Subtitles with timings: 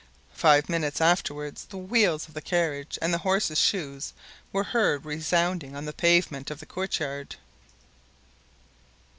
[0.33, 4.13] Five minutes afterward the wheels of the carriage and the horses' shoes
[4.51, 7.35] were heard resounding on the pavement of the courtyard.